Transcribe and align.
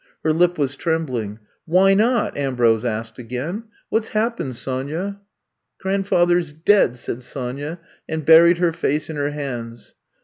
Her 0.23 0.33
lip 0.33 0.57
was 0.57 0.75
trembling. 0.75 1.37
Why 1.67 1.93
not!" 1.93 2.35
Ambrose 2.35 2.83
asked 2.83 3.19
again. 3.19 3.65
'*What 3.89 4.05
's 4.05 4.07
happened, 4.07 4.55
Sonya 4.55 4.97
f" 4.97 5.01
I'VE 5.05 5.05
COMB 5.05 5.13
TO 5.13 5.23
STAY 5.27 5.77
53 5.77 5.83
Grandfather 6.17 6.41
's 6.41 6.51
dead!*' 6.53 6.97
said 6.97 7.21
Sonya, 7.21 7.79
and 8.09 8.25
buried 8.25 8.57
her 8.57 8.73
face 8.73 9.11
in 9.11 9.15
her 9.17 9.29
hands. 9.29 9.93